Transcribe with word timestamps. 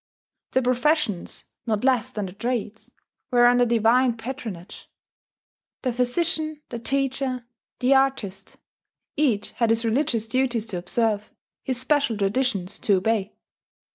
The 0.53 0.63
professions, 0.63 1.45
not 1.67 1.83
less 1.83 2.09
than 2.09 2.25
the 2.25 2.33
trades, 2.33 2.89
were 3.29 3.45
under 3.45 3.67
divine 3.67 4.17
patronage: 4.17 4.89
the 5.83 5.93
physician, 5.93 6.63
the 6.69 6.79
teacher, 6.79 7.45
the 7.77 7.93
artist 7.93 8.57
each 9.15 9.51
had 9.51 9.69
his 9.69 9.85
religious 9.85 10.25
duties 10.25 10.65
to 10.65 10.79
observe, 10.79 11.29
his 11.61 11.79
special 11.79 12.17
traditions 12.17 12.79
to 12.79 12.95
obey. 12.97 13.35